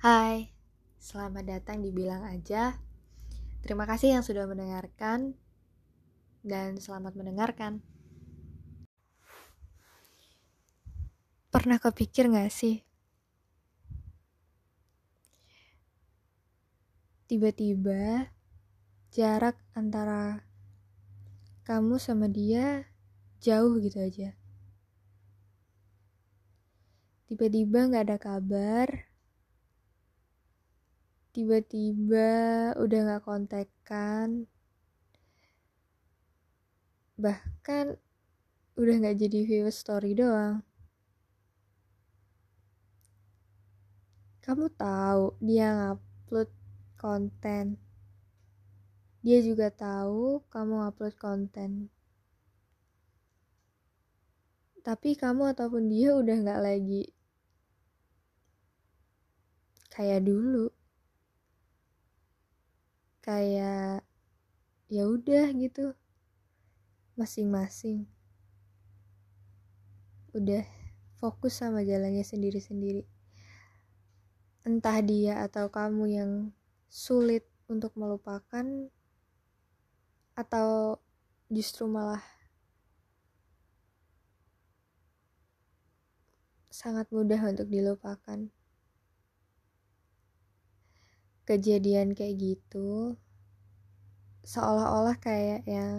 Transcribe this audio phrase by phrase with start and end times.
[0.00, 0.48] Hai,
[0.96, 2.72] selamat datang di Bilang Aja.
[3.60, 5.36] Terima kasih yang sudah mendengarkan
[6.40, 7.84] dan selamat mendengarkan.
[11.52, 12.80] Pernah kepikir gak sih?
[17.28, 18.32] Tiba-tiba
[19.12, 20.48] jarak antara
[21.68, 22.88] kamu sama dia
[23.44, 24.32] jauh gitu aja.
[27.28, 29.09] Tiba-tiba gak ada kabar.
[31.30, 32.30] Tiba-tiba
[32.74, 34.50] udah gak kontekan.
[37.14, 37.94] Bahkan
[38.74, 40.66] udah gak jadi view story doang.
[44.42, 46.50] Kamu tahu dia ngupload
[46.98, 47.78] konten.
[49.20, 51.92] Dia juga tahu kamu upload konten.
[54.80, 57.12] Tapi kamu ataupun dia udah nggak lagi
[59.92, 60.79] kayak dulu.
[63.20, 64.04] Kayak
[64.88, 65.96] ya udah gitu.
[67.14, 68.08] Masing-masing.
[70.36, 70.64] Udah
[71.20, 73.04] fokus sama jalannya sendiri-sendiri
[74.60, 76.32] entah dia atau kamu yang
[76.92, 78.66] sulit untuk melupakan
[80.36, 81.00] atau
[81.48, 82.20] justru malah
[86.68, 88.52] sangat mudah untuk dilupakan.
[91.50, 93.18] Kejadian kayak gitu
[94.46, 95.98] seolah-olah kayak yang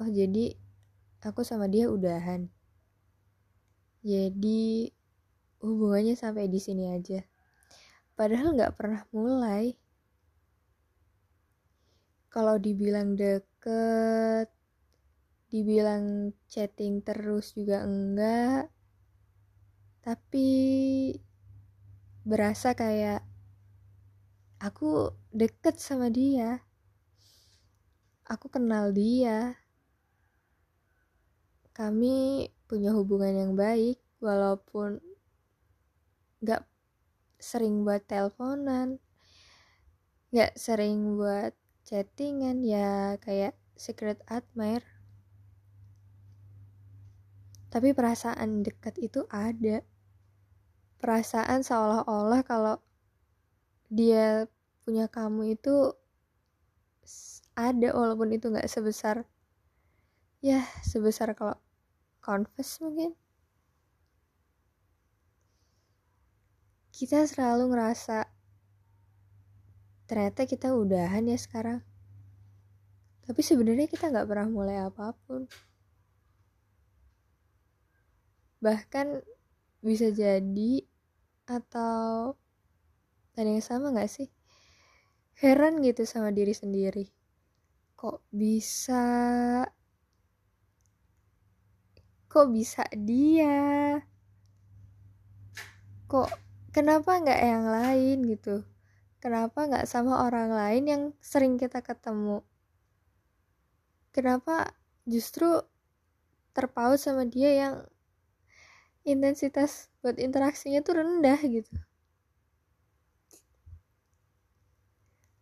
[0.00, 0.56] oh jadi
[1.20, 2.50] aku sama dia udahan.
[4.02, 4.90] Jadi
[5.62, 7.22] hubungannya sampai di sini aja.
[8.18, 9.78] Padahal nggak pernah mulai.
[12.32, 14.48] Kalau dibilang deket
[15.52, 18.72] dibilang chatting terus juga enggak.
[20.02, 20.48] Tapi
[22.26, 23.31] berasa kayak
[24.62, 26.62] aku deket sama dia.
[28.30, 29.58] Aku kenal dia.
[31.74, 35.02] Kami punya hubungan yang baik walaupun
[36.46, 36.62] gak
[37.42, 39.02] sering buat teleponan
[40.32, 41.52] nggak sering buat
[41.84, 44.86] chattingan ya kayak secret admirer
[47.72, 49.80] tapi perasaan dekat itu ada.
[51.00, 52.76] Perasaan seolah-olah kalau
[53.88, 54.44] dia
[54.82, 55.94] punya kamu itu
[57.52, 59.28] ada walaupun itu nggak sebesar
[60.42, 61.56] ya sebesar kalau
[62.22, 63.14] confess mungkin.
[66.92, 68.30] Kita selalu ngerasa
[70.06, 71.80] ternyata kita udahan ya sekarang.
[73.22, 75.46] Tapi sebenarnya kita nggak pernah mulai apa pun.
[78.62, 79.06] Bahkan
[79.82, 80.86] bisa jadi
[81.50, 82.38] atau
[83.34, 84.30] ada yang sama nggak sih
[85.38, 87.06] heran gitu sama diri sendiri.
[87.96, 89.04] Kok bisa?
[92.28, 94.00] Kok bisa dia?
[96.10, 96.28] Kok
[96.74, 98.66] kenapa nggak yang lain gitu?
[99.22, 102.42] Kenapa nggak sama orang lain yang sering kita ketemu?
[104.10, 104.74] Kenapa
[105.06, 105.62] justru
[106.52, 107.74] terpaut sama dia yang
[109.08, 111.74] intensitas buat interaksinya tuh rendah gitu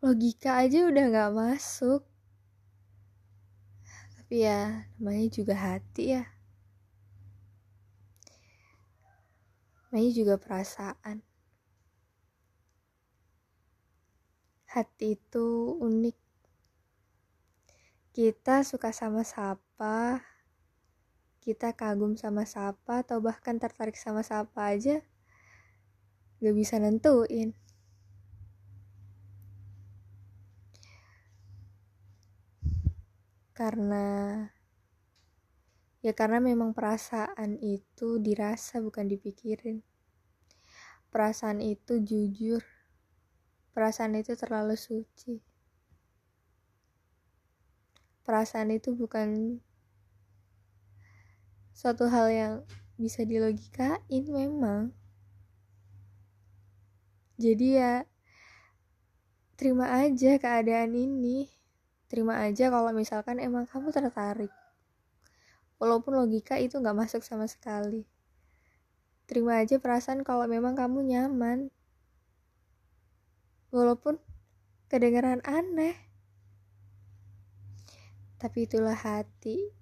[0.00, 2.02] logika aja udah nggak masuk.
[4.16, 6.24] Tapi ya namanya juga hati ya.
[9.92, 11.20] Namanya juga perasaan.
[14.70, 16.18] Hati itu unik.
[18.16, 20.24] Kita suka sama siapa
[21.40, 25.00] kita kagum sama siapa atau bahkan tertarik sama siapa aja
[26.44, 27.56] gak bisa nentuin
[33.60, 34.08] karena
[36.00, 39.84] Ya karena memang perasaan itu dirasa bukan dipikirin.
[41.12, 42.64] Perasaan itu jujur.
[43.76, 45.44] Perasaan itu terlalu suci.
[48.24, 49.60] Perasaan itu bukan
[51.76, 52.54] suatu hal yang
[52.96, 54.96] bisa dilogikain memang.
[57.36, 58.08] Jadi ya
[59.60, 61.59] terima aja keadaan ini.
[62.10, 64.50] Terima aja kalau misalkan emang kamu tertarik
[65.80, 68.04] walaupun logika itu nggak masuk sama sekali.
[69.24, 71.72] Terima aja perasaan kalau memang kamu nyaman.
[73.72, 74.20] Walaupun
[74.92, 75.96] kedengaran aneh.
[78.36, 79.72] Tapi itulah hati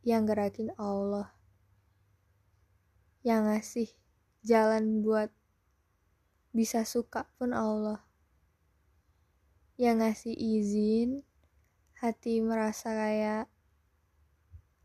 [0.00, 1.34] yang gerakin Allah.
[3.26, 3.88] Yang ngasih
[4.42, 5.28] jalan buat
[6.52, 8.04] bisa suka pun Allah
[9.80, 11.24] yang ngasih izin
[12.02, 13.46] hati merasa kayak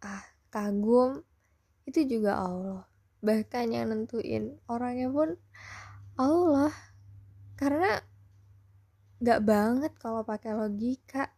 [0.05, 1.25] ah kagum.
[1.89, 2.85] Itu juga Allah.
[3.25, 5.33] Bahkan yang nentuin orangnya pun
[6.21, 6.69] Allah.
[7.57, 7.97] Karena
[9.17, 11.33] gak banget kalau pakai logika.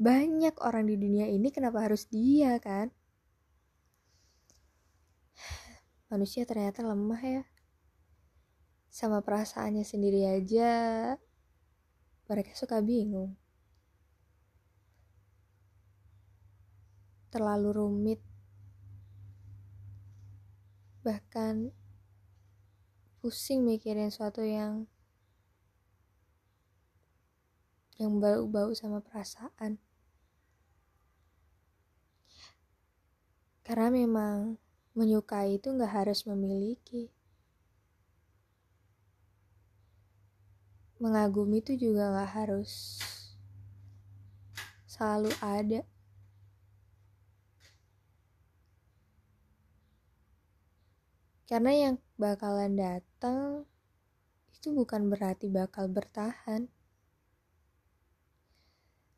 [0.00, 2.88] Banyak orang di dunia ini kenapa harus dia kan?
[6.08, 7.42] Manusia ternyata lemah ya.
[8.88, 10.72] Sama perasaannya sendiri aja
[12.30, 13.39] mereka suka bingung
[17.30, 18.20] terlalu rumit.
[21.06, 21.70] Bahkan
[23.22, 24.90] pusing mikirin sesuatu yang
[28.00, 29.78] yang bau-bau sama perasaan.
[33.60, 34.58] Karena memang
[34.98, 37.12] menyukai itu nggak harus memiliki.
[41.00, 43.00] Mengagumi itu juga gak harus
[44.84, 45.80] selalu ada.
[51.50, 53.66] Karena yang bakalan datang
[54.54, 56.70] itu bukan berarti bakal bertahan.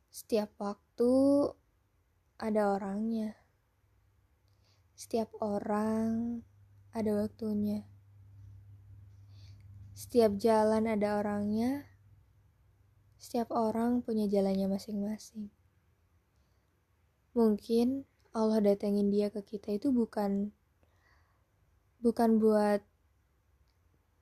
[0.08, 1.12] Setiap waktu
[2.40, 3.36] ada orangnya.
[4.96, 6.40] Setiap orang
[6.96, 7.84] ada waktunya.
[9.92, 11.84] Setiap jalan ada orangnya,
[13.20, 15.52] setiap orang punya jalannya masing-masing.
[17.36, 20.56] Mungkin Allah datengin dia ke kita itu bukan
[22.02, 22.82] bukan buat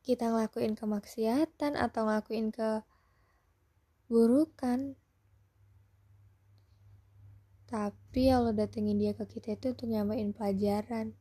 [0.05, 2.53] kita ngelakuin kemaksiatan atau ngelakuin
[4.09, 4.97] keburukan.
[7.71, 11.17] Tapi Allah datengin dia ke kita itu untuk nyamain pelajaran.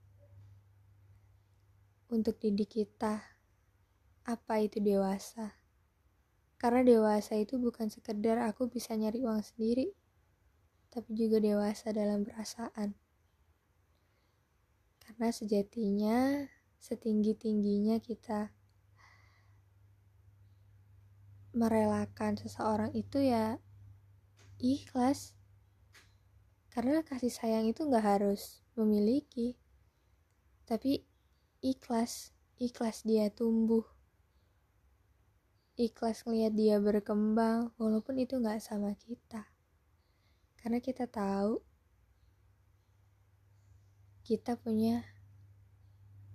[2.10, 3.22] Untuk didik kita
[4.26, 5.54] apa itu dewasa.
[6.60, 9.96] Karena dewasa itu bukan sekedar aku bisa nyari uang sendiri,
[10.92, 12.98] tapi juga dewasa dalam perasaan.
[15.10, 16.46] Karena sejatinya,
[16.78, 18.54] setinggi-tingginya kita
[21.58, 23.58] merelakan seseorang itu ya
[24.62, 25.34] ikhlas.
[26.70, 29.58] Karena kasih sayang itu gak harus memiliki,
[30.70, 31.02] tapi
[31.66, 33.82] ikhlas, ikhlas dia tumbuh
[35.80, 39.48] ikhlas ngeliat dia berkembang walaupun itu gak sama kita
[40.60, 41.64] karena kita tahu
[44.24, 45.04] kita punya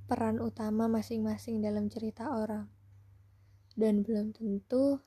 [0.04, 2.68] peran utama masing-masing dalam cerita orang.
[3.74, 5.00] Dan belum tentu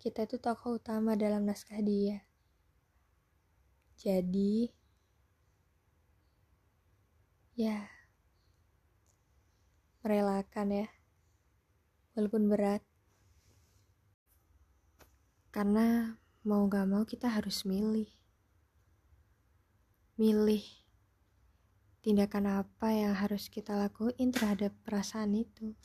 [0.00, 2.24] kita itu tokoh utama dalam naskah dia.
[4.00, 4.72] Jadi
[7.54, 7.84] ya
[10.00, 10.88] merelakan ya.
[12.16, 12.82] Walaupun berat.
[15.52, 18.08] Karena mau gak mau kita harus milih.
[20.16, 20.79] Milih
[22.00, 25.76] tindakan apa yang harus kita lakuin terhadap perasaan itu.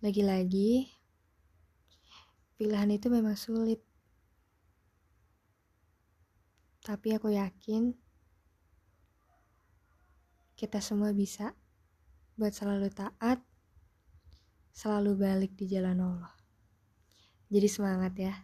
[0.00, 0.88] Lagi-lagi,
[2.56, 3.84] pilihan itu memang sulit.
[6.80, 7.92] Tapi aku yakin
[10.56, 11.52] kita semua bisa
[12.40, 13.44] buat selalu taat,
[14.72, 16.32] selalu balik di jalan Allah.
[17.52, 18.34] Jadi semangat ya.